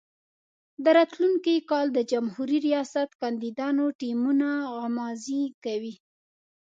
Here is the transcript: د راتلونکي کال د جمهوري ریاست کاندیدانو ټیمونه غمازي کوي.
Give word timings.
د 0.83 0.85
راتلونکي 0.97 1.55
کال 1.71 1.87
د 1.93 1.99
جمهوري 2.11 2.57
ریاست 2.67 3.09
کاندیدانو 3.21 3.85
ټیمونه 4.01 4.47
غمازي 4.75 5.43
کوي. 5.63 5.95